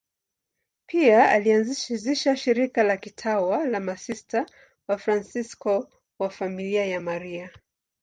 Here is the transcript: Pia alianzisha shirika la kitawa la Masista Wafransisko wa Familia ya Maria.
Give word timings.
Pia 0.85 1.29
alianzisha 1.29 2.35
shirika 2.37 2.83
la 2.83 2.97
kitawa 2.97 3.67
la 3.67 3.79
Masista 3.79 4.45
Wafransisko 4.87 5.89
wa 6.19 6.29
Familia 6.29 6.85
ya 6.85 7.01
Maria. 7.01 7.49